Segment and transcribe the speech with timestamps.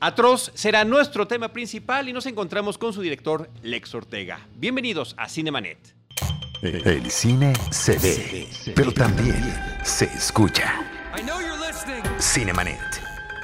[0.00, 4.40] Atroz será nuestro tema principal y nos encontramos con su director Lex Ortega.
[4.56, 5.78] Bienvenidos a Cinemanet.
[6.62, 9.36] El cine se ve, pero también
[9.82, 10.82] se escucha.
[12.18, 12.78] Cinemanet.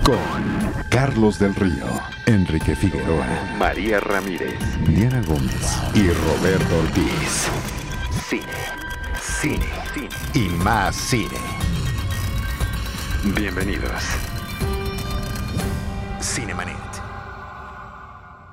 [0.05, 1.87] Con Carlos del Río,
[2.27, 3.27] Enrique Figueroa,
[3.57, 4.59] María Ramírez,
[4.89, 7.49] Diana Gómez y Roberto Ortiz.
[8.29, 8.43] Cine,
[9.21, 11.39] cine, cine y más cine.
[13.37, 14.32] Bienvenidos.
[16.23, 16.77] Cinemanet.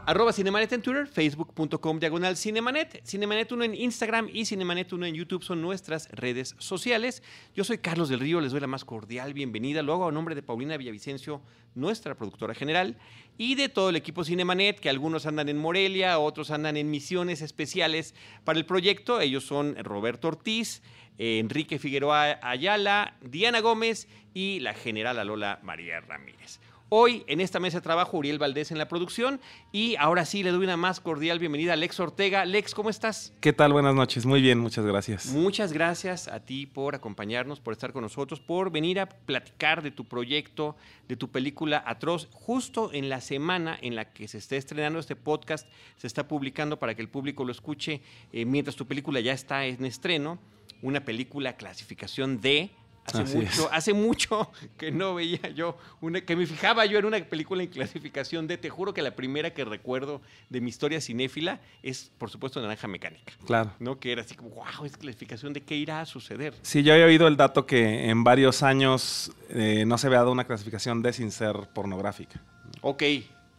[0.08, 5.14] Arroba Cinemanet en Twitter, facebook.com diagonal Cinemanet, Cinemanet 1 en Instagram y Cinemanet 1 en
[5.14, 7.22] YouTube son nuestras redes sociales.
[7.54, 9.84] Yo soy Carlos del Río, les doy la más cordial bienvenida.
[9.84, 11.44] Lo hago a nombre de Paulina Villavicencio,
[11.76, 12.98] nuestra productora general,
[13.38, 17.44] y de todo el equipo Cinemanet, que algunos andan en Morelia, otros andan en misiones
[17.44, 18.16] especiales
[18.46, 19.22] para el proyecto.
[19.22, 20.82] Ellos son Roberto Ortiz,
[21.20, 26.60] Enrique Figueroa Ayala, Diana Gómez y la general Alola María Ramírez.
[26.92, 29.40] Hoy en esta mesa de trabajo Uriel Valdés en la producción
[29.72, 32.46] y ahora sí le doy una más cordial bienvenida a Lex Ortega.
[32.46, 33.32] Lex, ¿cómo estás?
[33.42, 33.74] ¿Qué tal?
[33.74, 34.26] Buenas noches.
[34.26, 35.28] Muy bien, muchas gracias.
[35.28, 39.92] Muchas gracias a ti por acompañarnos, por estar con nosotros, por venir a platicar de
[39.92, 40.76] tu proyecto,
[41.08, 45.16] de tu película Atroz, justo en la semana en la que se está estrenando este
[45.16, 48.02] podcast, se está publicando para que el público lo escuche
[48.34, 50.40] eh, mientras tu película ya está en estreno,
[50.82, 52.72] una película clasificación D
[53.10, 57.24] Hace mucho, hace mucho que no veía yo, una, que me fijaba yo en una
[57.24, 61.60] película en clasificación de, te juro que la primera que recuerdo de mi historia cinéfila
[61.84, 63.34] es, por supuesto, Naranja Mecánica.
[63.46, 63.72] Claro.
[63.80, 64.00] ¿No?
[64.00, 66.54] Que era así como, wow, es clasificación de qué irá a suceder.
[66.62, 70.32] Sí, yo había oído el dato que en varios años eh, no se había dado
[70.32, 72.42] una clasificación de sin ser pornográfica.
[72.82, 73.04] Ok,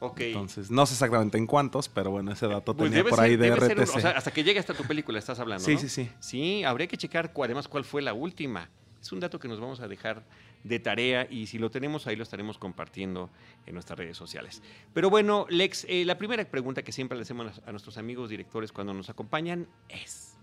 [0.00, 0.20] Ok.
[0.20, 3.54] Entonces, no sé exactamente en cuántos, pero bueno, ese dato pues tenía por ahí de
[3.54, 3.94] RTC.
[3.94, 6.10] o sea, hasta que llegue hasta tu película estás hablando, Sí, sí, sí.
[6.18, 8.68] Sí, habría que checar además cuál fue la última.
[9.00, 10.24] Es un dato que nos vamos a dejar
[10.62, 13.30] de tarea y si lo tenemos ahí lo estaremos compartiendo
[13.66, 14.62] en nuestras redes sociales.
[14.92, 18.72] Pero bueno, Lex, eh, la primera pregunta que siempre le hacemos a nuestros amigos directores
[18.72, 20.36] cuando nos acompañan es,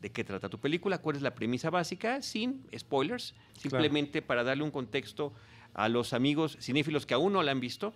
[0.00, 0.98] ¿de qué trata tu película?
[0.98, 2.22] ¿Cuál es la premisa básica?
[2.22, 5.34] Sin spoilers, simplemente para darle un contexto
[5.74, 7.92] a los amigos cinéfilos que aún no la han visto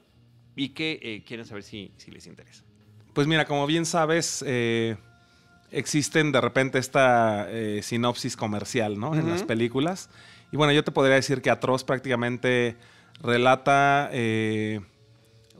[0.57, 2.65] y que eh, quieren saber si, si, les interesa.
[3.15, 4.99] Pues mira, como bien sabes, eh,
[5.71, 9.15] existen de repente esta eh, sinopsis comercial, ¿no?
[9.15, 10.11] En las películas.
[10.53, 12.77] Y bueno, yo te podría decir que Atroz prácticamente
[13.23, 14.81] relata eh,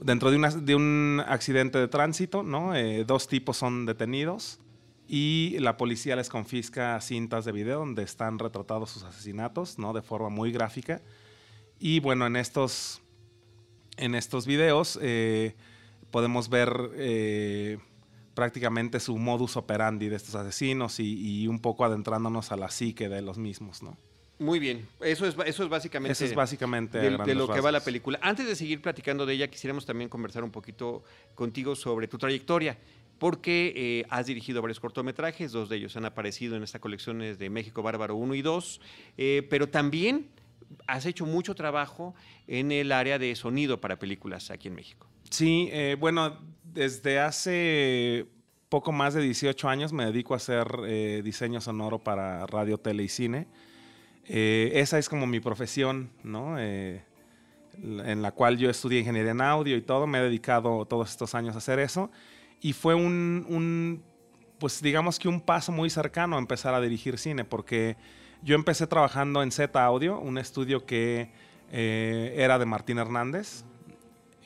[0.01, 2.75] dentro de, un accidente de tránsito, ¿no?
[2.75, 4.59] Eh, dos tipos son detenidos
[5.07, 9.93] y la policía les confisca cintas de video donde están retratados sus asesinatos, ¿no?
[9.93, 11.01] De forma muy gráfica.
[11.79, 13.01] Y bueno, en estos,
[13.97, 14.99] en estos videos
[16.11, 16.71] podemos ver
[18.33, 23.21] prácticamente su modus operandi de estos asesinos y, un poco adentrándonos a la psique de
[23.21, 23.97] los mismos, ¿no?
[24.39, 27.83] Muy bien, eso es, eso es básicamente, eso es básicamente de, lo que va la
[27.83, 28.17] película.
[28.23, 31.03] Antes de seguir platicando de ella, quisiéramos también conversar un poquito
[31.35, 32.75] contigo sobre tu trayectoria,
[33.19, 37.49] porque eh, has dirigido varios cortometrajes, dos de ellos han aparecido en esta colección de
[37.51, 38.81] México Bárbaro 1 y 2,
[39.17, 40.27] eh, pero también
[40.87, 42.15] has hecho mucho trabajo
[42.47, 45.07] en el área de sonido para películas aquí en México.
[45.29, 46.37] Sí, eh, bueno,
[46.73, 48.27] desde hace
[48.69, 53.03] poco más de 18 años me dedico a hacer eh, diseño sonoro para radio, tele
[53.03, 53.47] y cine.
[54.25, 56.57] Eh, esa es como mi profesión, ¿no?
[56.57, 57.03] Eh,
[57.83, 60.07] en la cual yo estudié ingeniería en audio y todo.
[60.07, 62.11] Me he dedicado todos estos años a hacer eso.
[62.61, 64.03] Y fue un,
[64.59, 67.97] pues digamos que un paso muy cercano a empezar a dirigir cine, porque
[68.41, 71.29] yo empecé trabajando en Z Audio, un estudio que
[71.71, 73.65] era de Martín Hernández.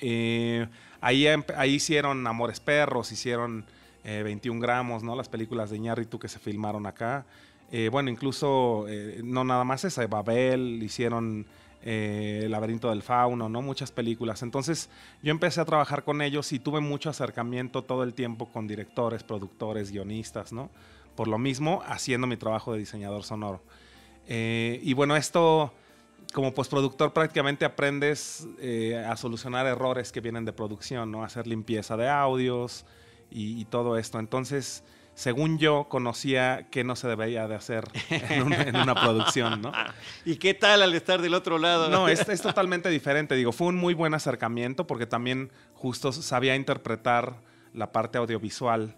[0.02, 3.66] Ahí, ahí hicieron Amores Perros, hicieron
[4.06, 5.16] 21 eh, gramos, ¿no?
[5.16, 7.26] Las películas de Iñárritu que se filmaron acá.
[7.72, 11.46] Eh, bueno, incluso, eh, no nada más esa, Babel, hicieron
[11.82, 13.62] El laberinto del fauno, ¿no?
[13.62, 14.42] Muchas películas.
[14.42, 14.90] Entonces,
[15.22, 19.24] yo empecé a trabajar con ellos y tuve mucho acercamiento todo el tiempo con directores,
[19.24, 20.72] productores, guionistas, ¿no?
[21.16, 23.62] Por lo mismo, haciendo mi trabajo de diseñador sonoro.
[24.28, 25.72] y bueno, esto
[26.36, 31.24] como postproductor prácticamente aprendes eh, a solucionar errores que vienen de producción, ¿no?
[31.24, 32.86] Hacer limpieza de audios
[33.32, 34.20] y, todo esto.
[34.20, 34.84] Entonces,
[35.14, 39.72] según yo, conocía qué no se debería de hacer en, una producción, ¿no?
[40.26, 41.90] ¿Y qué tal al estar del otro lado?
[41.90, 43.36] No, es, es, totalmente diferente.
[43.36, 47.38] Digo, fue un muy buen acercamiento porque también justo sabía interpretar
[47.74, 48.98] la parte audiovisual,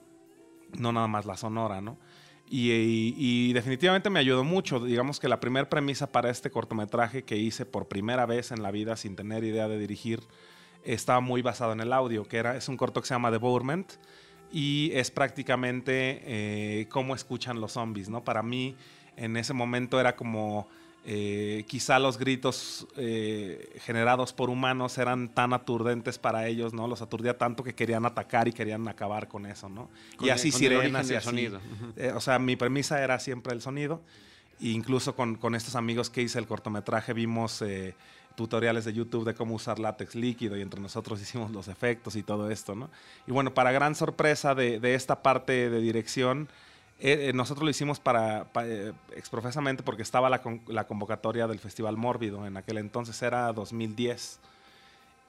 [0.74, 2.00] no nada más la sonora, ¿no?
[2.50, 4.80] Y, definitivamente me ayudó mucho.
[4.80, 8.72] Digamos que la primera premisa para este cortometraje que hice por primera vez en la
[8.72, 10.22] vida sin tener idea de dirigir
[10.84, 13.94] estaba muy basado en el audio, que era, es un corto que se llama Devourment
[14.52, 18.24] y es prácticamente eh, cómo escuchan los zombies, ¿no?
[18.24, 18.76] Para mí
[19.18, 20.70] en ese momento era como
[21.10, 26.86] eh, quizá los gritos eh, generados por humanos eran tan aturdentes para ellos, ¿no?
[26.86, 29.90] Los aturdía tanto que querían atacar y querían acabar con eso, ¿no?
[30.20, 31.28] y así sirenas y así.
[31.28, 31.62] Sonido.
[31.96, 34.02] Eh, o sea, mi premisa era siempre el sonido.
[34.60, 37.64] E incluso con, con, estos amigos que hice el cortometraje vimos
[38.36, 42.24] tutoriales de YouTube de cómo usar látex líquido y entre nosotros hicimos los efectos y
[42.24, 42.90] todo esto, ¿no?
[43.28, 46.50] Y bueno, para gran sorpresa de, de esta parte de dirección,
[47.00, 51.96] eh, eh, nosotros lo hicimos para, eh, exprofesamente porque estaba la, la, convocatoria del Festival
[51.96, 54.40] Mórbido, en aquel entonces era 2010.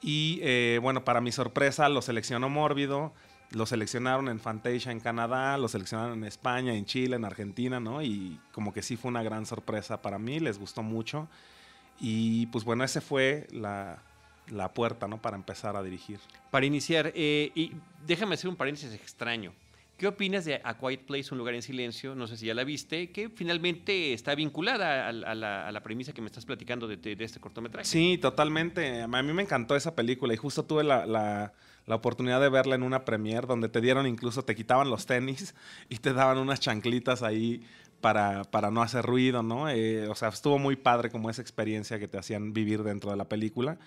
[0.01, 3.13] Y bueno, para mi sorpresa lo seleccionó Mórbido,
[3.51, 8.01] lo seleccionaron en Fantasia en Canadá, lo seleccionaron en España, en Chile, en Argentina, ¿no?
[8.01, 11.27] Y como que sí fue una gran sorpresa para mí, les gustó mucho.
[11.99, 14.01] Y pues bueno, ese fue la,
[14.47, 15.21] la puerta, ¿no?
[15.21, 16.21] Para empezar a dirigir.
[16.49, 17.73] Para iniciar, y
[18.07, 19.51] déjame hacer un paréntesis extraño.
[19.99, 22.15] ¿Qué opinas de A Quiet Place, Un lugar en silencio?
[22.15, 26.27] No sé si ya la viste, que finalmente está vinculada a, la, premisa que me
[26.27, 27.85] estás platicando de, este cortometraje.
[27.85, 29.01] Sí, totalmente.
[29.01, 31.51] A mí me encantó esa película y justo tuve la,
[31.87, 35.53] oportunidad de verla en una premiere donde te dieron incluso, te quitaban los tenis
[35.89, 37.61] y te daban unas chanclitas ahí
[37.99, 39.67] para, para no hacer ruido, ¿no?
[39.67, 43.17] Eh, o sea, estuvo muy padre como esa experiencia que te hacían vivir dentro de
[43.17, 43.77] la película.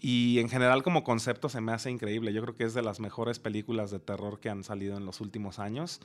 [0.00, 2.32] Y en general como concepto se me hace increíble.
[2.32, 5.20] Yo creo que es de las mejores películas de terror que han salido en los
[5.20, 6.00] últimos años.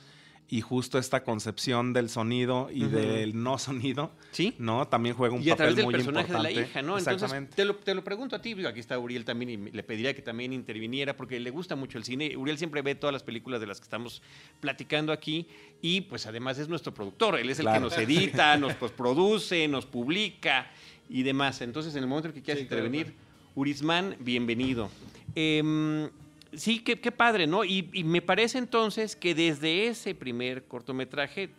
[0.48, 4.54] Y justo esta concepción del sonido y del no sonido, ¿Sí?
[4.58, 4.86] ¿no?
[4.86, 5.94] También juega un papel muy importante.
[5.94, 6.98] Y a través del personaje de la hija, ¿no?
[6.98, 10.14] Entonces, te lo, te lo pregunto a ti, aquí está Uriel también y le pediría
[10.14, 12.36] que también interviniera porque le gusta mucho el cine.
[12.36, 14.20] Uriel siempre ve todas las películas de las que estamos
[14.60, 15.46] platicando aquí
[15.80, 17.38] y pues además es nuestro productor.
[17.38, 20.70] Él es el que nos edita, nos produce, nos publica
[21.08, 21.62] y demás.
[21.62, 23.14] Entonces, en el momento en que quieras intervenir...
[23.54, 24.88] Urismán, bienvenido.
[25.34, 26.08] Em,
[26.54, 27.64] sí, qué, padre, ¿no?
[27.64, 31.50] Y, me parece entonces que desde ese primer cortometraje,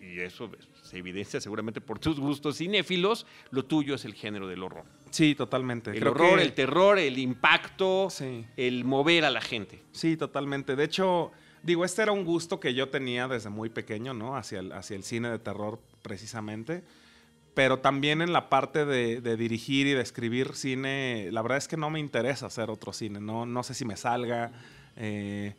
[0.00, 0.50] y eso
[0.82, 4.84] se evidencia seguramente por tus gustos cinéfilos, lo tuyo es el género del horror.
[5.10, 5.90] Sí, totalmente.
[5.90, 8.08] El horror, el terror, el impacto,
[8.56, 9.82] el mover a la gente.
[9.92, 10.76] Sí, totalmente.
[10.76, 11.30] De hecho,
[11.62, 14.36] digo, este era un gusto que yo tenía desde muy pequeño, ¿no?
[14.36, 16.82] Hacia hacia el cine de terror precisamente
[17.54, 21.76] pero también en la parte de, dirigir y de escribir cine, la verdad es que
[21.76, 24.52] no me interesa hacer otro cine, no, no sé si me salga.
[24.96, 25.54] Eh,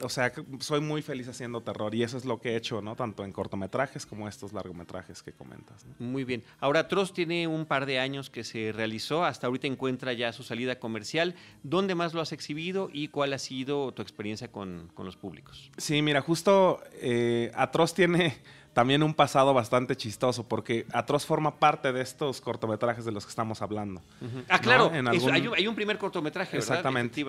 [0.00, 2.94] o sea, soy muy feliz haciendo terror y eso es lo que he hecho, ¿no?
[2.94, 5.86] Tanto en cortometrajes como estos largometrajes que comentas.
[5.98, 6.44] Muy bien.
[6.60, 10.42] Ahora, Trost tiene un par de años que se realizó, hasta ahorita encuentra ya su
[10.42, 11.34] salida comercial.
[11.62, 15.70] ¿Dónde más lo has exhibido y cuál ha sido tu experiencia con, los públicos?
[15.76, 18.36] Sí, mira, justo eh, Atroz tiene
[18.78, 23.30] también un pasado bastante chistoso, porque Atroz forma parte de estos cortometrajes de los que
[23.30, 24.00] estamos hablando.
[24.48, 27.24] Ah, claro, hay, un primer cortometraje, Exactamente.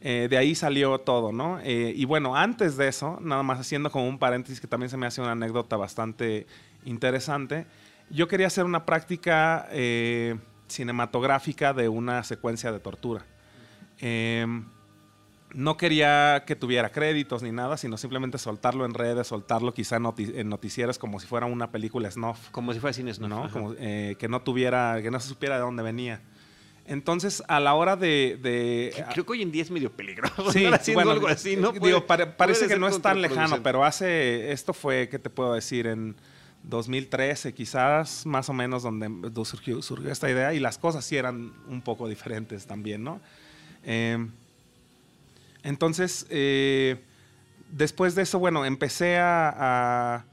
[0.00, 1.60] Eh, de ahí salió todo, ¿no?
[1.62, 4.96] Eh, y bueno, antes de eso, nada más haciendo como un paréntesis que también se
[4.96, 6.48] me hace una anécdota bastante
[6.84, 7.66] interesante,
[8.10, 10.36] yo quería hacer una práctica eh,
[10.66, 13.24] cinematográfica de una secuencia de tortura.
[14.00, 14.44] Eh,
[15.54, 20.48] no quería que tuviera créditos ni nada, sino simplemente soltarlo en redes, soltarlo quizá en,
[20.48, 22.50] noticieros como si fuera una película snuff.
[22.50, 23.30] Como si fuera cine snuff.
[23.30, 23.50] ¿no?
[23.50, 26.20] Como, eh, que no tuviera, que no se supiera de dónde venía.
[26.86, 28.94] Entonces, a la hora de...
[29.12, 30.50] Creo que hoy en día es medio peligroso.
[30.52, 31.72] Sí, bueno, algo así, ¿no?
[31.72, 34.52] digo, parece que no es tan lejano, pero hace...
[34.52, 35.86] Esto fue, ¿qué te puedo decir?
[35.86, 36.16] En
[36.62, 39.10] 2013, quizás, más o menos, donde
[39.44, 40.54] surgió, surgió esta idea.
[40.54, 43.20] Y las cosas sí eran un poco diferentes también, ¿no?
[43.84, 44.26] Eh,
[45.68, 46.96] entonces, eh,
[47.70, 50.24] después de eso, bueno, empecé a,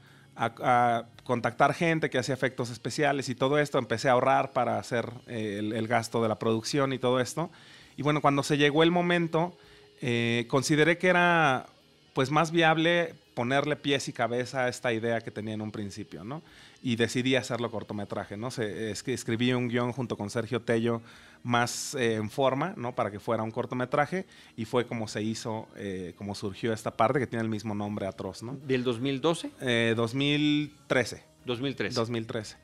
[1.24, 3.78] contactar gente que hacía efectos especiales y todo esto.
[3.78, 7.50] Empecé a ahorrar para hacer eh, el, gasto de la producción y todo esto.
[7.98, 9.54] Y bueno, cuando se llegó el momento,
[10.00, 11.66] eh, consideré que era
[12.14, 16.24] pues más viable ponerle pies y cabeza a esta idea que tenía en un principio,
[16.24, 16.40] ¿no?
[16.86, 18.52] Y decidí hacerlo cortometraje, ¿no?
[18.52, 21.02] Se, es que escribí un guion junto con Sergio Tello
[21.42, 22.94] más eh, en forma, ¿no?
[22.94, 24.24] Para que fuera un cortometraje
[24.56, 28.06] y fue como se hizo, eh, como surgió esta parte que tiene el mismo nombre
[28.06, 28.56] atroz, ¿no?
[28.64, 29.94] ¿Del 2012?
[29.96, 31.24] 2013.
[31.44, 31.96] 2013.
[31.96, 32.56] 2013.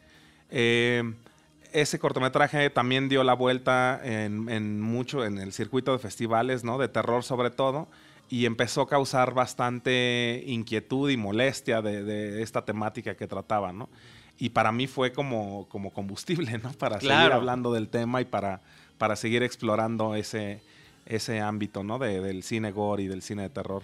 [1.72, 6.78] ese cortometraje también dio la vuelta en, en, mucho en el circuito de festivales, ¿no?
[6.78, 7.88] De terror sobre todo
[8.32, 13.90] y empezó a causar bastante inquietud y molestia de, esta temática que trataba, ¿no?
[14.38, 16.72] Y para mí fue como, como combustible, ¿no?
[16.72, 18.62] Para seguir hablando del tema y para,
[18.96, 20.62] para seguir explorando ese,
[21.04, 21.98] ese ámbito, ¿no?
[21.98, 23.82] del cine gore y del cine de terror.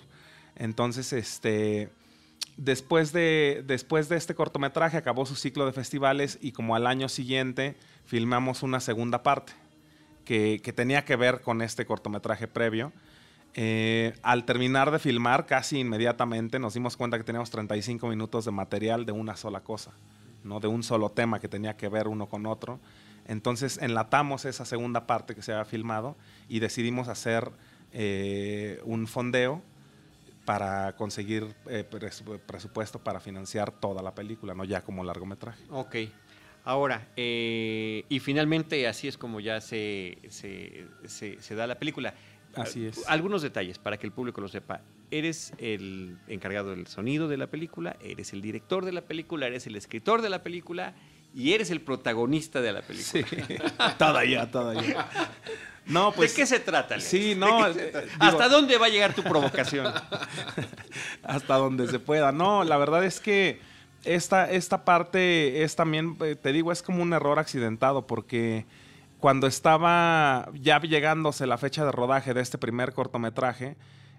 [0.57, 1.91] Entonces, este,
[2.57, 7.11] después, de, después de este cortometraje acabó su ciclo de festivales y como al año
[7.11, 7.77] siguiente
[8.07, 9.53] filmamos una segunda parte
[10.25, 12.95] que, que tenía que ver con este cortometraje previo
[13.55, 18.51] eh, al terminar de filmar, casi inmediatamente nos dimos cuenta que teníamos 35 minutos de
[18.51, 19.93] material de una sola cosa.
[20.45, 20.61] ¿no?
[20.61, 22.79] De un solo tema que tenía que ver uno con otro.
[23.27, 26.17] Entonces enlatamos esa segunda parte que se había filmado
[26.49, 27.51] y decidimos hacer
[27.93, 29.63] eh, un fondeo
[30.45, 31.85] para conseguir eh,
[32.47, 35.63] presupuesto para financiar toda la película, no ya como largometraje.
[35.69, 35.97] Ok.
[36.65, 40.19] Ahora, y finalmente así es como ya se,
[41.51, 42.15] da la película.
[42.55, 43.05] Así es.
[43.09, 44.81] Algunos detalles para que el público lo sepa.
[45.11, 49.67] Eres el encargado del sonido de la película, eres el director de la película, eres
[49.67, 50.95] el escritor de la película
[51.35, 53.27] y eres el protagonista de la película.
[53.27, 53.57] Sí.
[53.99, 55.09] toda ya, toda ya.
[55.87, 57.01] No, pues, ¿De qué se trata?
[57.01, 57.65] Sí, no.
[58.19, 59.87] ¿Hasta dónde va a llegar tu provocación?
[61.23, 62.31] Hasta donde se pueda.
[62.31, 63.61] No, la verdad es que
[64.05, 68.67] esta, esta parte es también, eh, te digo, es como un error accidentado porque
[69.19, 73.77] cuando estaba ya llegándose la fecha de rodaje de este primer cortometraje,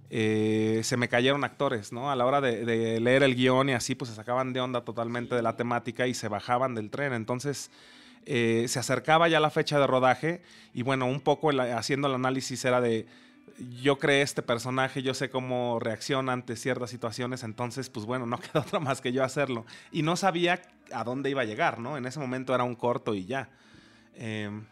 [0.10, 2.12] eh, se me cayeron actores, ¿no?
[2.12, 5.36] A la hora de, leer el guion y así, pues se sacaban de onda totalmente
[5.36, 7.14] de la temática y se bajaban del tren.
[7.14, 7.70] Entonces,
[8.26, 10.42] eh, se acercaba ya la fecha de rodaje
[10.74, 13.06] y bueno, un poco haciendo el análisis era de,
[13.82, 18.38] yo creé este personaje, yo sé cómo reacciona ante ciertas situaciones, entonces pues bueno, no
[18.40, 19.66] queda otra más que yo hacerlo.
[19.92, 21.98] Y no sabía a dónde iba a llegar, ¿no?
[21.98, 23.50] En ese momento era un corto y ya.
[24.16, 24.66] Em,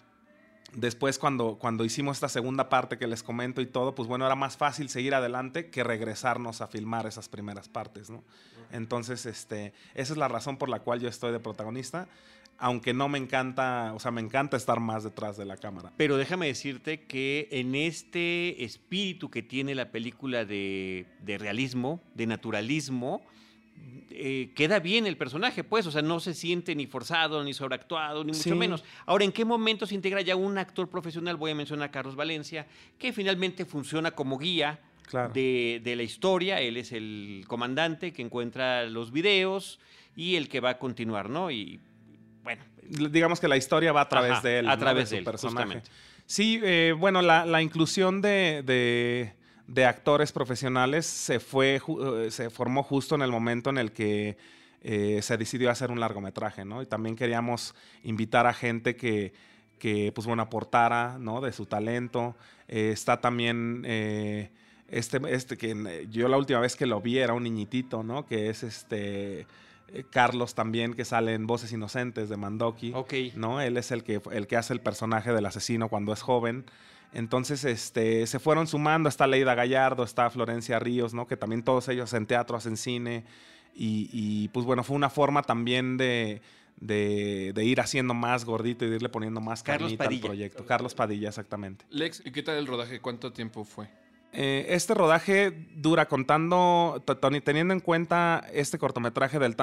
[0.73, 4.35] después cuando, cuando hicimos esta segunda parte que les comento y todo, pues bueno, era
[4.35, 8.23] más fácil seguir adelante que regresarnos a filmar esas primeras partes, ¿no?
[8.71, 12.07] Entonces, este, esa es la razón por la cual yo estoy de protagonista
[12.59, 15.91] aunque no me encanta, o sea, me encanta estar más detrás de la cámara.
[15.97, 23.21] Pero déjame decirte que en este espíritu que tiene la película de, realismo, de naturalismo,
[24.09, 28.23] eh, queda bien el personaje, pues, o sea, no se siente ni forzado, ni sobreactuado,
[28.23, 28.83] ni mucho menos.
[29.05, 31.37] Ahora, ¿en qué momento se integra ya un actor profesional?
[31.37, 32.65] Voy a mencionar a Carlos Valencia,
[32.97, 34.79] que finalmente funciona como guía
[35.33, 36.59] de, de, la historia.
[36.61, 39.79] Él es el comandante que encuentra los videos
[40.15, 41.51] y el que va a continuar, ¿no?
[41.51, 41.79] Y
[42.43, 42.63] bueno.
[42.89, 44.69] Digamos que la historia va a través de él.
[44.69, 45.83] A través de, su personaje.
[46.25, 49.33] Sí, eh, bueno, la, inclusión de,
[49.85, 54.37] actores profesionales se, fue, eh, se formó justo en el momento en el que
[54.81, 56.81] eh, se decidió hacer un largometraje, ¿no?
[56.81, 59.33] Y también queríamos invitar a gente que,
[59.79, 61.41] que pues bueno, aportara, ¿no?
[61.41, 62.35] De su talento.
[62.67, 63.83] está también...
[64.89, 68.25] este, este que yo la última vez que lo vi era un niñitito, ¿no?
[68.25, 69.47] Que es este
[69.89, 72.91] eh, Carlos también, que sale en Voces Inocentes de Mandoki.
[72.93, 73.13] Ok.
[73.35, 73.61] ¿no?
[73.61, 76.65] Él es el que, el que hace el personaje del asesino cuando es joven.
[77.13, 79.09] Entonces, este, se fueron sumando.
[79.09, 81.27] Está Leida Gallardo, está Florencia Ríos, ¿no?
[81.27, 83.25] Que también todos ellos en teatro hacen cine.
[83.79, 86.41] Y, pues bueno, fue una forma también de,
[86.79, 90.65] de, ir haciendo más gordito y de irle poniendo más carnita al proyecto.
[90.65, 91.85] Carlos Padilla, exactamente.
[91.89, 92.99] Lex, ¿y qué tal el rodaje?
[92.99, 93.87] ¿Cuánto tiempo fue?
[94.33, 97.03] Eh, este rodaje dura contando,
[97.43, 99.55] teniendo en cuenta este cortometraje del,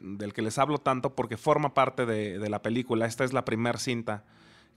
[0.00, 3.06] del, que les hablo tanto, porque forma parte de, la película.
[3.06, 4.24] Esta es la primera cinta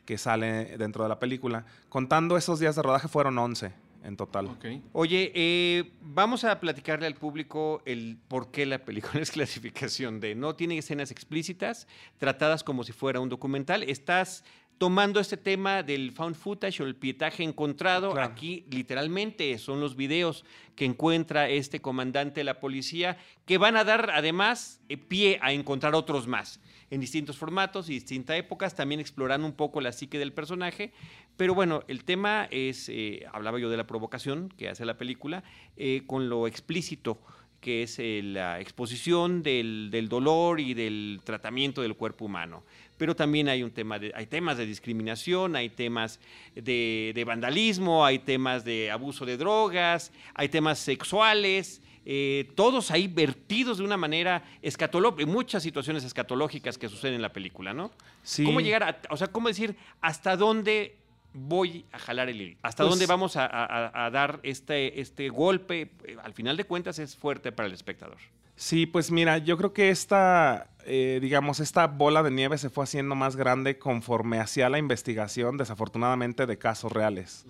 [0.08, 1.66] que sale dentro de la película.
[1.90, 3.74] Contando esos días de rodaje fueron 11
[4.06, 4.50] en total.
[4.94, 10.34] Oye, eh, vamos a platicarle al público el por qué la película es clasificación de
[10.34, 11.88] no tiene escenas explícitas,
[12.18, 13.84] tratadas como si fuera un documental.
[13.84, 14.46] Estás
[14.78, 18.18] tomando este tema del found footage o el pietaje encontrado.
[18.18, 20.46] Aquí literalmente son los videos
[20.78, 25.52] que encuentra este comandante de la policía que van a dar además eh, pie a
[25.52, 30.20] encontrar otros más en distintos formatos y distintas épocas, también explorando un poco la psique
[30.20, 30.94] del personaje.
[31.36, 35.44] Pero bueno, el tema es, eh, hablaba yo de la provocación que hace la película,
[35.76, 37.20] eh, con lo explícito
[37.60, 42.64] que es la exposición del, del dolor y del tratamiento del cuerpo humano
[42.98, 46.20] pero también hay un tema de, hay temas de discriminación, hay temas
[46.56, 53.78] de, vandalismo, hay temas de abuso de drogas, hay temas sexuales, eh, todos ahí vertidos
[53.78, 57.92] de una manera escatológica, muchas situaciones escatológicas que suceden en la película, ¿no?
[58.24, 58.44] Sí.
[58.44, 60.96] ¿Cómo llegar a, o sea, cómo decir hasta dónde
[61.38, 62.58] voy a jalar el hilo?
[62.64, 65.92] ¿Hasta pues dónde vamos a, dar este, este golpe?
[66.24, 68.18] Al final de cuentas es fuerte para el espectador.
[68.58, 72.86] Sí, pues mira, yo creo que esta, eh, digamos, esta bola de nieve se fue
[72.86, 77.46] haciendo más grande conforme hacía la investigación, desafortunadamente, de casos reales.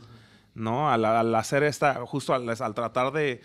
[0.54, 0.92] ¿No?
[0.92, 3.42] Al, hacer esta, justo al, tratar de,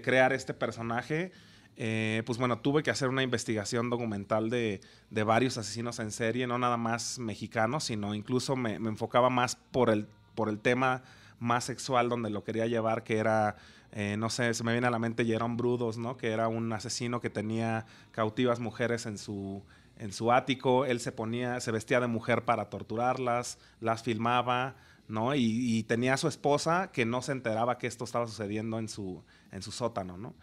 [0.00, 1.32] crear este personaje,
[1.76, 6.58] eh, pues bueno, tuve que hacer una investigación documental de, varios asesinos en serie, no
[6.58, 11.02] nada más mexicanos, sino incluso me, enfocaba más por el, por el tema
[11.38, 13.56] más sexual donde lo quería llevar, que era
[13.92, 16.16] eh, no sé, se me viene a la mente Jerón Brudos, ¿no?
[16.16, 19.62] Que era un asesino que tenía cautivas mujeres en su,
[19.98, 20.86] en su ático.
[20.86, 24.76] Él se ponía, se vestía de mujer para torturarlas, las filmaba,
[25.08, 25.34] ¿no?
[25.34, 29.22] Y, tenía a su esposa que no se enteraba que esto estaba sucediendo en su,
[29.50, 30.34] en su sótano, ¿no?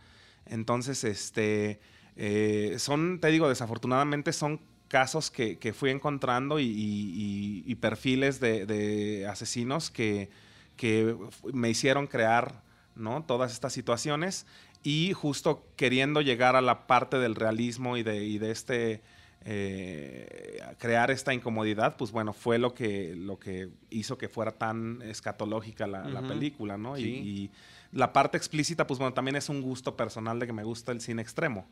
[0.50, 1.80] Entonces, este,
[2.22, 10.30] Eh, son, te digo, desafortunadamente son casos que, fui encontrando y, perfiles de, asesinos que,
[10.76, 11.16] que,
[11.54, 12.62] me hicieron crear
[12.94, 13.24] ¿no?
[13.24, 14.46] todas estas situaciones
[14.84, 19.02] y justo queriendo llegar a la parte del realismo y de, de este...
[19.46, 25.02] Eh, crear esta incomodidad, pues bueno, fue lo que, lo que hizo que fuera tan
[25.02, 26.98] escatológica la, película, ¿no?
[26.98, 27.50] Y,
[27.92, 31.02] la parte explícita, pues bueno, también es un gusto personal de que me gusta el
[31.02, 31.68] cine extremo,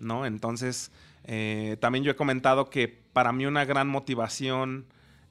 [0.00, 0.26] ¿no?
[0.26, 0.90] Entonces,
[1.24, 4.86] eh, también yo he comentado que para mí una gran motivación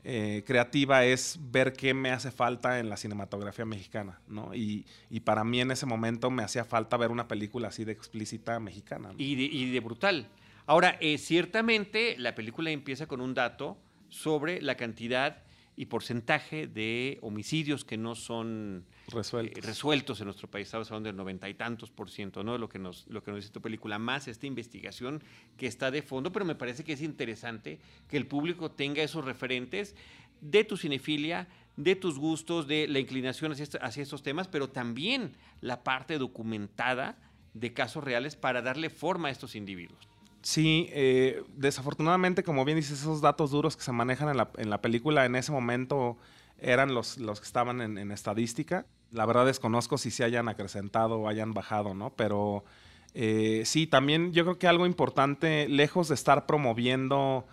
[0.05, 4.53] eh, creativa es ver qué me hace falta en la cinematografía mexicana, ¿no?
[4.53, 4.85] Y,
[5.23, 9.11] para mí en ese momento me hacía falta ver una película así de explícita mexicana.
[9.17, 10.27] Y, de, brutal.
[10.65, 13.77] Ahora, eh, ciertamente la película empieza con un dato
[14.09, 15.43] sobre la cantidad
[15.75, 20.67] y porcentaje de homicidios que no son resueltos, eh, resueltos en nuestro país.
[20.67, 22.57] Estamos hablando del noventa y tantos por ciento, ¿no?
[22.57, 25.23] Lo que, nos, lo que nos dice tu película, más esta investigación
[25.57, 29.25] que está de fondo, pero me parece que es interesante que el público tenga esos
[29.25, 29.95] referentes
[30.41, 35.33] de tu cinefilia, de tus gustos, de la inclinación hacia, hacia estos temas, pero también
[35.61, 37.17] la parte documentada
[37.53, 40.12] de casos reales para darle forma a estos individuos.
[40.43, 45.25] Sí, eh, desafortunadamente, como bien dices, esos datos duros que se manejan en la, película
[45.25, 46.17] en ese momento
[46.59, 48.85] eran los, los que estaban en, estadística.
[49.11, 52.09] La verdad desconozco si se hayan acrecentado o hayan bajado, ¿no?
[52.17, 52.65] Pero
[53.13, 57.47] eh, sí, también yo creo que algo importante, lejos de estar promoviendo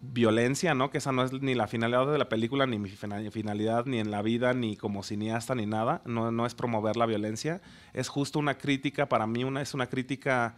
[0.00, 0.90] violencia, ¿no?
[0.90, 4.10] Que esa no es ni la finalidad de la película, ni mi finalidad, ni en
[4.10, 6.02] la vida, ni como cineasta, ni nada.
[6.04, 7.60] No, no es promover la violencia.
[7.92, 10.56] Es justo una crítica, para mí una, es una crítica...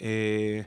[0.00, 0.66] Eh,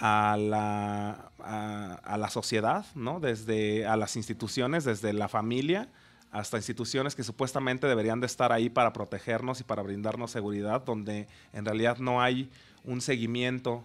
[0.00, 3.20] a la, a, la sociedad, ¿no?
[3.20, 5.88] Desde a las instituciones, desde la familia
[6.32, 11.26] hasta instituciones que supuestamente deberían de estar ahí para protegernos y para brindarnos seguridad, donde
[11.52, 12.48] en realidad no hay
[12.84, 13.84] un seguimiento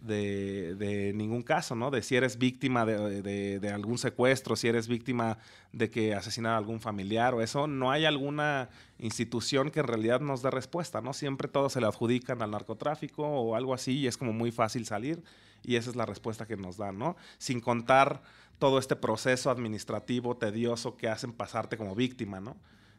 [0.00, 1.90] de, ningún caso, ¿no?
[1.90, 5.38] De si eres víctima de, algún secuestro, si eres víctima
[5.72, 10.20] de que asesinan a algún familiar o eso, no hay alguna institución que en realidad
[10.20, 11.12] nos dé respuesta, ¿no?
[11.12, 14.86] Siempre todo se le adjudican al narcotráfico o algo así y es como muy fácil
[14.86, 15.22] salir
[15.62, 17.16] y esa es la respuesta que nos dan, ¿no?
[17.38, 18.22] Sin contar
[18.58, 22.56] todo este proceso administrativo tedioso que hacen pasarte como víctima, ¿no?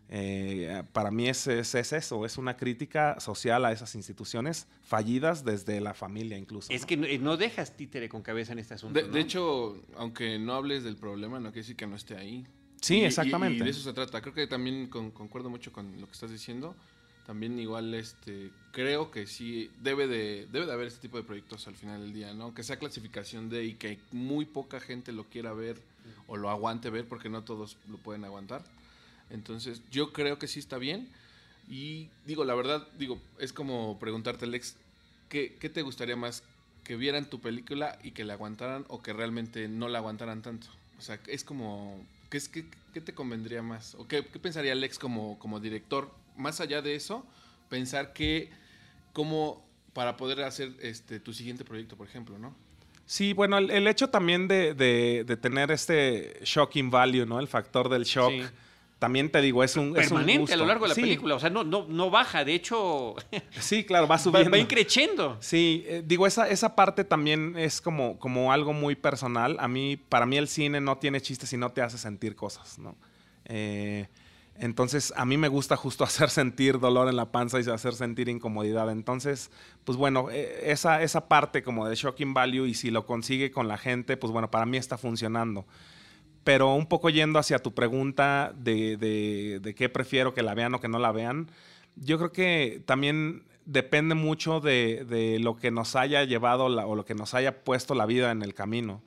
[0.10, 5.82] Eh, para mí es, es, eso, es una crítica social a esas instituciones fallidas desde
[5.82, 6.71] la familia incluso.
[6.71, 9.02] Es que no, dejas títere con cabeza en este asunto.
[9.02, 12.45] De, hecho, aunque no hables del problema, no quiere decir que no esté ahí.
[12.82, 13.60] Sí, exactamente.
[13.60, 14.21] Y, de eso se trata.
[14.21, 16.76] Creo que también concuerdo mucho con lo que estás diciendo.
[17.25, 21.67] También igual este creo que sí debe de debe de haber este tipo de proyectos
[21.67, 22.53] al final del día, ¿no?
[22.53, 25.77] Que sea clasificación de y que muy poca gente lo quiera ver
[26.27, 28.63] o lo aguante ver porque no todos lo pueden aguantar
[29.33, 31.09] entonces, yo creo que sí está bien.
[31.69, 34.75] Y digo, la verdad, digo, es como preguntarte, Alex,
[35.29, 36.43] ¿qué, ¿qué, te gustaría más?
[36.83, 40.67] ¿Que vieran tu película y que la aguantaran o que realmente no la aguantaran tanto?
[40.99, 43.95] O sea, es como, ¿qué, qué, qué te convendría más?
[43.95, 46.12] ¿O qué, qué, pensaría Alex como, como director?
[46.36, 47.26] Más allá de eso,
[47.69, 48.50] pensar que,
[49.13, 52.56] como para poder hacer este, tu siguiente proyecto, por ejemplo, ¿no?
[53.06, 57.39] Sí, bueno, el, hecho también de, de, tener este shocking value, ¿no?
[57.39, 58.34] El factor del shock
[59.04, 59.91] también te digo, es un.
[59.91, 61.36] Permanente a lo largo de la película.
[61.36, 62.46] O sea, no, no, no baja.
[62.46, 63.15] De hecho.
[63.60, 64.50] sí, claro, va subiendo.
[64.50, 65.36] Va, increciendo.
[65.41, 69.58] Sí, eh, digo, esa, esa parte también es como, como algo muy personal.
[69.60, 72.80] A mí, para mí, el cine no tiene chistes si no te hace sentir cosas,
[72.80, 72.96] ¿no?
[73.43, 74.08] Eh,
[74.56, 78.30] entonces, a mí me gusta justo hacer sentir dolor en la panza y hacer sentir
[78.30, 78.92] incomodidad.
[78.92, 79.52] Entonces,
[79.84, 83.68] pues bueno, eh, esa, esa parte como de shocking value y si lo consigue con
[83.68, 85.66] la gente, pues bueno, para mí está funcionando.
[86.44, 90.82] Pero un poco yendo hacia tu pregunta de, de, qué prefiero que la vean o
[90.82, 91.50] que no la vean,
[91.96, 97.06] yo creo que también depende mucho de, de lo que nos haya llevado o lo
[97.06, 99.02] que nos haya puesto la vida en el camino.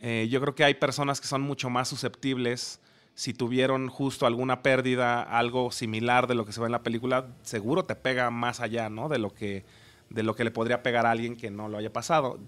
[0.00, 2.80] Eh, yo creo que hay personas que son mucho más susceptibles
[3.18, 7.26] si tuvieron justo alguna pérdida, algo similar de lo que se ve en la película,
[7.42, 9.08] seguro te pega más allá, ¿no?
[9.08, 9.64] De lo que,
[10.08, 12.38] de lo que le podría pegar a alguien que no lo haya pasado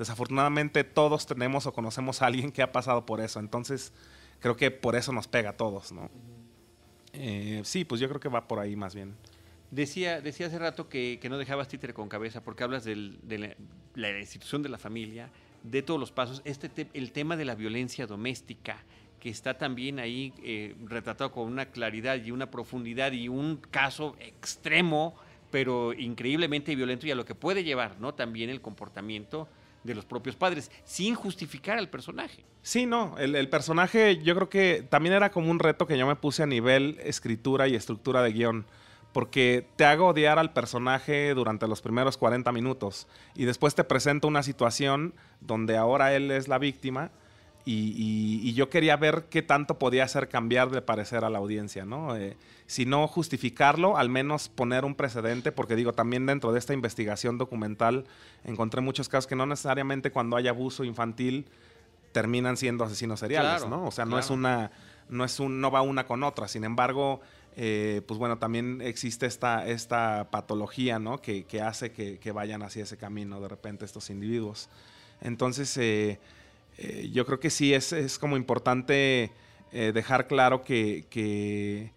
[0.00, 3.38] desafortunadamente todos tenemos o conocemos a alguien que ha pasado por eso.
[3.38, 3.92] Entonces,
[4.40, 5.92] creo que por eso nos pega a todos.
[7.12, 9.14] Eh, sí, pues yo creo que va por ahí más bien.
[9.70, 12.96] Decía, decía hace rato que, no dejabas títere con cabeza porque hablas de
[13.94, 15.28] la, institución de la familia,
[15.64, 16.40] de todos los pasos.
[16.46, 18.82] Este el tema de la violencia doméstica,
[19.20, 24.16] que está también ahí eh, retratado con una claridad y una profundidad y un caso
[24.18, 25.14] extremo,
[25.50, 28.14] pero increíblemente violento y a lo que puede llevar, ¿no?
[28.14, 29.46] También el comportamiento
[29.84, 32.44] de los propios padres, sin justificar al personaje.
[32.62, 36.16] Sí, no, el, personaje yo creo que también era como un reto que yo me
[36.16, 38.66] puse a nivel escritura y estructura de guion,
[39.12, 44.28] porque te hago odiar al personaje durante los primeros 40 minutos y después te presento
[44.28, 47.10] una situación donde ahora él es la víctima
[47.72, 52.16] y, yo quería ver qué tanto podía hacer cambiar de parecer a la audiencia, ¿no?
[52.16, 56.74] Eh, si no justificarlo, al menos poner un precedente, porque digo, también dentro de esta
[56.74, 58.04] investigación documental
[58.44, 61.46] encontré muchos casos que no necesariamente cuando hay abuso infantil
[62.12, 63.86] terminan siendo asesinos seriales, ¿no?
[63.86, 64.72] O sea, no es una,
[65.08, 66.48] no es un, no va una con otra.
[66.48, 67.20] Sin embargo,
[67.56, 71.20] eh, pues bueno, también existe esta, esta patología, ¿no?
[71.20, 74.68] Que, hace que, vayan hacia ese camino de repente estos individuos.
[75.20, 76.18] Entonces, eh,
[76.78, 79.32] eh, yo creo que sí es, como importante
[79.72, 81.92] dejar claro que,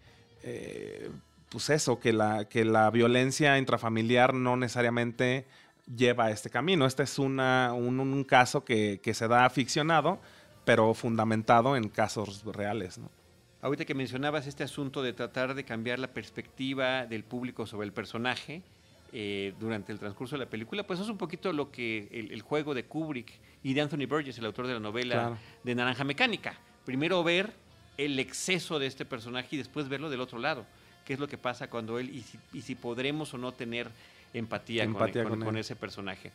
[1.50, 5.44] pues eso, que la, que la violencia intrafamiliar no necesariamente
[5.96, 6.86] lleva a este camino.
[6.86, 10.20] Este es una, un, caso que, que se da ficcionado,
[10.64, 13.00] pero fundamentado en casos reales.
[13.64, 17.94] Ahorita que mencionabas este asunto de tratar de cambiar la perspectiva del público sobre el
[17.94, 18.62] personaje
[19.10, 22.74] eh, durante el transcurso de la película, pues es un poquito lo que el, juego
[22.74, 23.32] de Kubrick
[23.64, 26.54] y de Anthony Burgess, el autor de la novela de Naranja Mecánica.
[26.84, 27.50] Primero ver
[27.96, 30.66] el exceso de este personaje y después verlo del otro lado.
[31.04, 32.10] ¿Qué es lo que pasa cuando él
[32.52, 33.88] y si, podremos o no tener
[34.34, 36.30] empatía, con, ese personaje?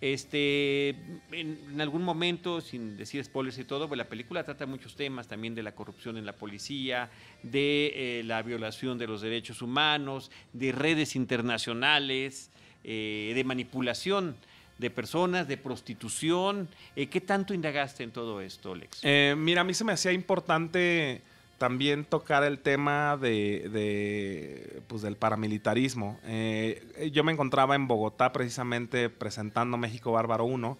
[0.00, 0.90] Este,
[1.30, 5.54] en, algún momento, sin decir spoilers y todo, pues la película trata muchos temas también
[5.54, 7.10] de la corrupción en la policía,
[7.42, 12.50] de eh, la violación de los derechos humanos, de redes internacionales,
[12.82, 14.36] eh, de manipulación
[14.78, 16.68] de personas, de prostitución.
[16.94, 19.02] Eh, ¿Qué tanto indagaste en todo esto, Alex?
[19.36, 21.22] mira, a mí se me hacía importante
[21.58, 26.18] también tocar el tema de, pues, del paramilitarismo.
[26.24, 30.76] Eh, yo me encontraba en Bogotá precisamente presentando México Bárbaro 1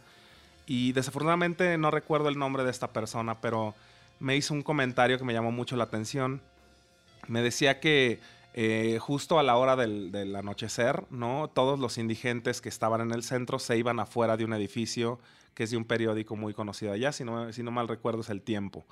[0.66, 3.74] y desafortunadamente no recuerdo el nombre de esta persona, pero
[4.18, 6.42] me hizo un comentario que me llamó mucho la atención.
[7.26, 8.20] Me decía que
[8.59, 11.51] eh, justo a la hora del, anochecer, ¿no?
[11.53, 15.21] todos los indigentes que estaban en el centro se iban afuera de un edificio
[15.53, 18.87] que es de un periódico muy conocido allá, si no, mal recuerdo es El Tiempo.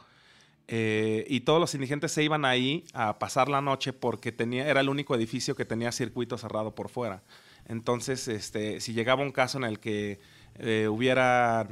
[0.69, 4.89] Eh, y todos los indigentes se iban ahí a pasar la noche porque era el
[4.91, 7.23] único edificio que tenía circuito cerrado por fuera.
[7.67, 10.21] Entonces, este, si llegaba un caso en el que
[10.59, 11.67] eh, hubiera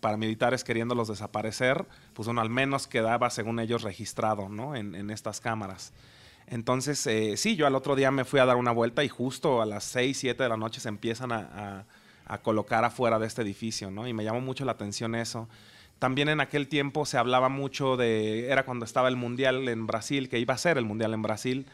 [0.00, 4.76] paramilitares queriéndolos desaparecer, pues bueno, al menos quedaba, según ellos, registrado ¿no?
[4.76, 5.92] en, estas cámaras.
[6.50, 9.60] Entonces, eh, sí, yo al otro día me fui a dar una vuelta y justo
[9.60, 11.84] a las 6, 7 de la noche se empiezan a,
[12.42, 14.06] colocar afuera de este edificio, ¿no?
[14.06, 15.48] Y me llamó mucho la atención eso.
[15.98, 20.28] También en aquel tiempo se hablaba mucho de, era cuando estaba el Mundial en Brasil,
[20.28, 21.66] que iba a ser el Mundial en Brasil.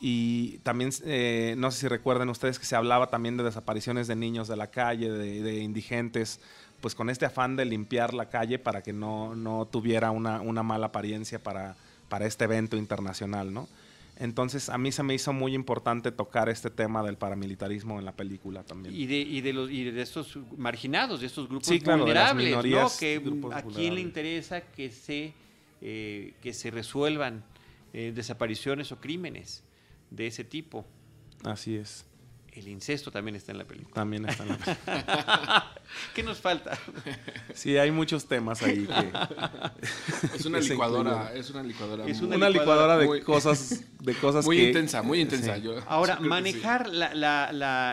[0.00, 4.14] Y también, eh, no sé si recuerden ustedes que se hablaba también de desapariciones de
[4.14, 6.38] niños de la calle, de, indigentes,
[6.82, 10.62] pues con este afán de limpiar la calle para que no, no tuviera una, una,
[10.62, 11.76] mala apariencia para,
[12.10, 13.66] para este evento internacional, ¿no?
[14.16, 18.12] Entonces a mí se me hizo muy importante tocar este tema del paramilitarismo en la
[18.12, 18.94] película también.
[18.94, 22.88] Y de, y de, los, y de estos marginados, de estos grupos vulnerables, ¿no?
[22.98, 23.20] Que,
[23.52, 25.32] ¿A quién le interesa que se,
[25.80, 27.44] eh, que se resuelvan
[27.92, 29.64] eh, desapariciones o crímenes
[30.10, 30.86] de ese tipo?
[31.42, 32.06] Así es.
[32.54, 33.94] El incesto también está en la película.
[33.94, 35.72] También está en la película.
[36.14, 36.78] ¿Qué nos falta?
[37.52, 38.88] Sí, hay muchos temas ahí.
[40.34, 42.06] es una licuadora, es una licuadora.
[42.06, 45.56] Es una, licuadora, de cosas, de cosas muy intensa, muy intensa.
[45.88, 46.88] Ahora manejar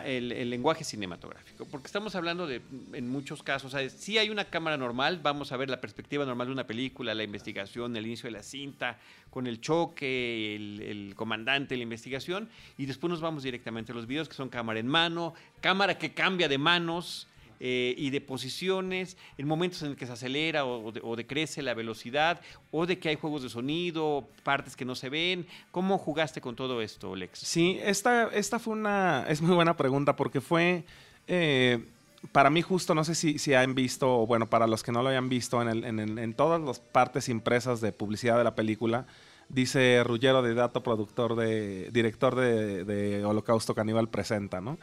[0.05, 2.61] el, lenguaje cinematográfico, porque estamos hablando de,
[2.93, 6.47] en muchos casos, si sí hay una cámara normal, vamos a ver la perspectiva normal
[6.47, 8.99] de una película, la investigación, el inicio de la cinta,
[9.31, 14.27] con el choque, el, comandante, la investigación, y después nos vamos directamente a los videos
[14.27, 17.27] que son cámara en mano, cámara que cambia de manos.
[17.63, 22.41] Eh, y de posiciones, en momentos en el que se acelera o, decrece la velocidad,
[22.71, 25.45] o de que hay juegos de sonido, partes que no se ven.
[25.69, 27.37] ¿Cómo jugaste con todo esto, Lex?
[27.37, 30.85] Sí, esta, esta fue una, es muy buena pregunta porque fue...
[31.27, 31.85] Eh,
[32.31, 35.01] para mí justo, no sé si, si han visto, o bueno, para los que no
[35.01, 39.05] lo hayan visto, en, en, todas las partes impresas de publicidad de la película,
[39.53, 44.77] dice Ruggero de Dato, productor de, director de, Holocausto Caníbal Presenta, ¿no?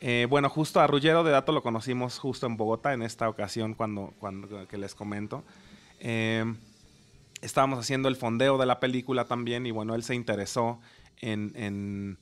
[0.00, 3.74] Eh, bueno, justo a Ruggero de Dato lo conocimos justo en Bogotá en esta ocasión
[3.74, 5.42] cuando, cuando que les comento.
[6.00, 6.44] Eh,
[7.40, 10.78] estábamos haciendo el fondeo de la película también y bueno, él se interesó
[11.20, 12.18] en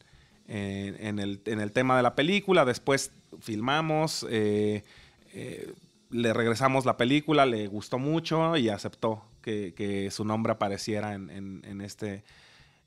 [0.49, 2.65] en, el, tema de la película.
[2.65, 4.85] Después filmamos, eh,
[5.33, 5.73] eh,
[6.11, 12.25] le regresamos la película, le gustó mucho y aceptó que, su nombre apareciera en, este,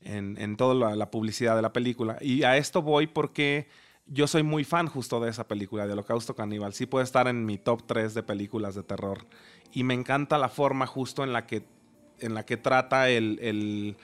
[0.02, 2.18] en, toda la, publicidad de la película.
[2.22, 3.68] Y a esto voy porque
[4.08, 6.74] yo soy muy fan justo de esa película, de Holocausto Caníbal.
[6.74, 9.26] Sí puede estar en mi top 3 de películas de terror.
[9.72, 11.64] Y me encanta la forma justo en la que
[12.20, 13.96] en la que trata el,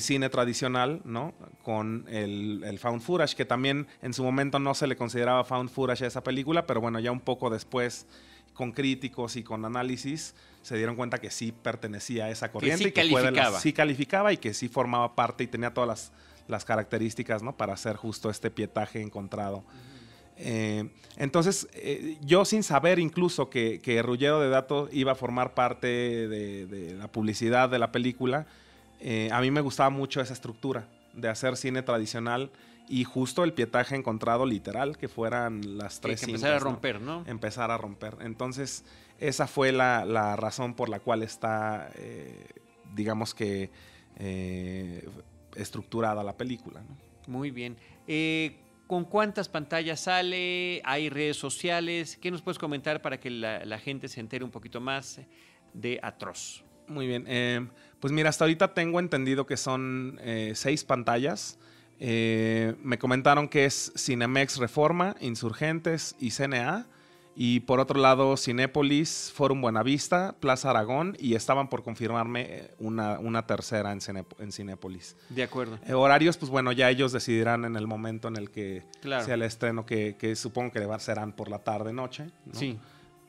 [0.00, 1.34] cine tradicional, ¿no?
[1.62, 5.70] Con el, el, found footage, que también en su momento no se le consideraba found
[5.70, 8.06] footage a esa película, pero bueno, ya un poco después,
[8.54, 12.92] con críticos y con análisis, se dieron cuenta que sí pertenecía a esa corriente.
[12.92, 13.60] Que sí calificaba.
[13.60, 16.12] sí calificaba y que sí formaba parte y tenía todas
[16.46, 17.56] las, características, ¿no?
[17.56, 19.64] Para hacer justo este pietaje encontrado.
[20.36, 25.54] Eh, entonces, eh, yo sin saber incluso que, que Rullero de Datos iba a formar
[25.54, 28.46] parte de, la publicidad de la película,
[29.00, 32.50] eh, a mí me gustaba mucho esa estructura de hacer cine tradicional
[32.88, 37.24] y justo el pietaje encontrado literal, que fueran las tres que empezar a romper, ¿no?
[37.26, 38.16] Empezar a romper.
[38.20, 38.84] Entonces,
[39.18, 41.90] esa fue la, razón por la cual está,
[42.94, 43.70] digamos que,
[45.54, 46.82] estructurada la película.
[47.26, 47.76] Muy bien.
[48.88, 50.80] ¿Con cuántas pantallas sale?
[50.82, 52.16] ¿Hay redes sociales?
[52.16, 55.20] ¿Qué nos puedes comentar para que la, gente se entere un poquito más
[55.74, 56.64] de Atroz?
[56.86, 57.26] Muy bien.
[57.28, 57.68] Eh,
[58.00, 61.58] pues mira, hasta ahorita tengo entendido que son eh, seis pantallas.
[62.00, 66.86] Eh, me comentaron que es Cinemex Reforma, Insurgentes y CNA.
[67.40, 73.20] Y por otro lado, Cinépolis, Forum Buenavista, Plaza Aragón y estaban por confirmarme eh, una,
[73.20, 74.00] una tercera en,
[74.40, 75.16] en Cinépolis.
[75.28, 75.78] De acuerdo.
[75.86, 79.42] Eh, horarios, pues bueno, ya ellos decidirán en el momento en el que sea el
[79.42, 82.32] estreno, que, que supongo que serán por la tarde-noche.
[82.52, 82.76] Sí.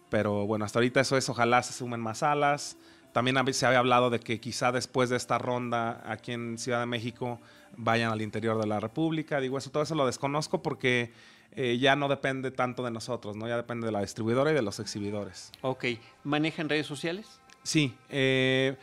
[0.10, 2.78] Pero bueno, hasta ahorita eso es, ojalá se sumen más salas.
[3.14, 6.88] También se había hablado de que quizá después de esta ronda aquí en Ciudad de
[6.88, 7.40] México
[7.78, 9.40] vayan al interior de la República.
[9.40, 11.12] Digo, eso todo eso lo desconozco porque
[11.52, 13.48] eh, ya no depende tanto de nosotros, ¿no?
[13.48, 15.52] Ya depende de la distribuidora y de los exhibidores.
[15.62, 15.86] Ok.
[16.24, 17.40] ¿Manejan redes sociales?
[17.64, 17.96] Sí.
[18.10, 18.76] Eh,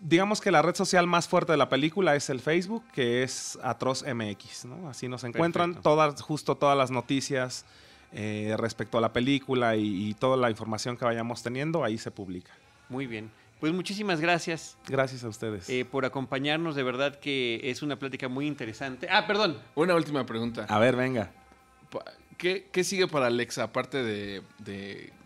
[0.00, 3.58] digamos que la red social más fuerte de la película es el Facebook, que es
[3.62, 4.88] Atroz MX, ¿no?
[4.88, 7.64] Así nos encuentran todas, justo todas las noticias
[8.12, 12.10] eh, respecto a la película y, y, toda la información que vayamos teniendo, ahí se
[12.10, 12.52] publica.
[12.88, 13.30] Muy bien.
[13.64, 14.76] Pues muchísimas gracias.
[14.86, 15.70] Gracias a ustedes.
[15.90, 19.08] por acompañarnos, de verdad que es una plática muy interesante.
[19.10, 19.58] Ah, perdón.
[19.74, 20.66] Una última pregunta.
[20.68, 21.32] A ver, venga.
[22.36, 23.62] ¿Qué, sigue para Alexa?
[23.62, 24.42] Aparte de,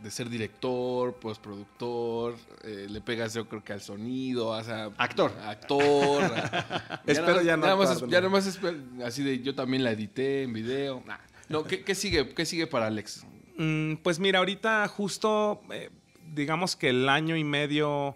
[0.09, 5.33] ser director, postproductor, eh, le pegas yo creo que al sonido, o sea, actor.
[5.45, 6.23] Actor.
[7.09, 7.65] Espero ya no.
[7.65, 8.61] Nada más, ya nomás
[9.05, 11.03] así de yo también la edité en video.
[11.49, 13.27] No, ¿qué, sigue, ¿qué sigue para Alex?
[13.57, 15.91] Mm, pues mira, ahorita justo, eh,
[16.33, 18.15] digamos que el año y medio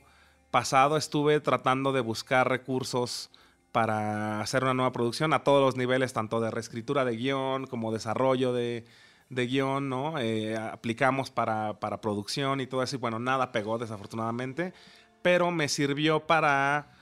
[0.52, 3.30] pasado estuve tratando de buscar recursos
[3.72, 7.90] para hacer una nueva producción a todos los niveles, tanto de reescritura de guion como
[7.90, 8.84] desarrollo de,
[9.30, 10.18] guion, ¿no?
[10.20, 14.74] Eh, aplicamos para, producción y todo eso, y bueno, nada pegó desafortunadamente,
[15.22, 16.92] pero me sirvió para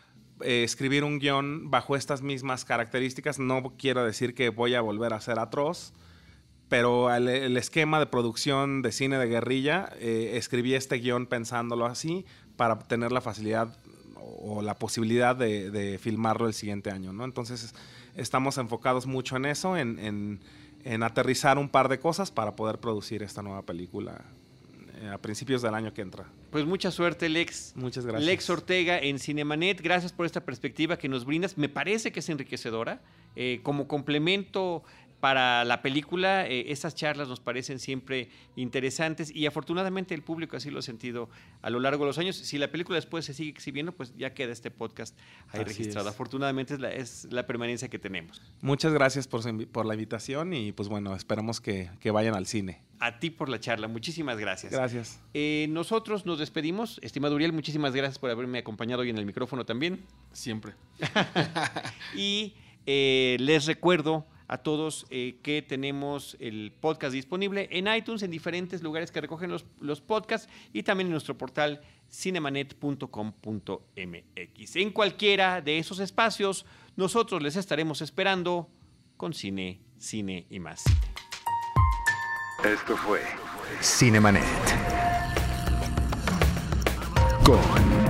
[0.42, 3.40] eh, escribir un guion bajo estas mismas características.
[3.40, 5.92] No quiero decir que voy a volver a ser atroz,
[6.68, 12.26] pero el, esquema de producción de cine de guerrilla, eh, escribí este guion pensándolo así
[12.60, 13.74] para tener la facilidad
[14.16, 17.24] o la posibilidad de, filmarlo el siguiente año, ¿no?
[17.24, 17.74] Entonces
[18.16, 20.40] estamos enfocados mucho en eso, en,
[21.02, 24.26] aterrizar un par de cosas para poder producir esta nueva película
[25.00, 26.26] eh, a principios del año que entra.
[26.50, 27.72] Pues mucha suerte, Lex.
[27.76, 28.26] Muchas gracias.
[28.26, 31.56] Lex Ortega en Cinemanet, gracias por esta perspectiva que nos brindas.
[31.56, 33.00] Me parece que es enriquecedora.
[33.36, 34.82] Eh, como complemento
[35.20, 40.70] para la película, eh, estas charlas nos parecen siempre interesantes y afortunadamente el público así
[40.70, 41.28] lo ha sentido
[41.60, 42.36] a lo largo de los años.
[42.36, 45.16] Si la película después se sigue exhibiendo, pues ya queda este podcast
[45.50, 46.08] ahí registrado.
[46.08, 48.40] Afortunadamente es la, es la, permanencia que tenemos.
[48.62, 52.80] Muchas gracias por, por la invitación y pues bueno, esperamos que, que, vayan al cine.
[52.98, 54.72] A ti por la charla, muchísimas gracias.
[54.72, 55.20] Gracias.
[55.34, 56.98] Eh, nosotros nos despedimos.
[57.02, 60.04] Estimado Uriel, muchísimas gracias por haberme acompañado hoy en el micrófono también.
[60.32, 60.74] Siempre.
[62.16, 62.54] y
[62.86, 68.82] eh, les recuerdo a todos eh, que tenemos el podcast disponible en iTunes, en diferentes
[68.82, 74.76] lugares que recogen los, los podcasts y también en nuestro portal cinemanet.com.mx.
[74.76, 78.68] En cualquiera de esos espacios, nosotros les estaremos esperando
[79.16, 80.82] con cine, cine y más.
[82.64, 83.20] Esto fue
[83.80, 84.42] Cinemanet
[87.44, 88.09] con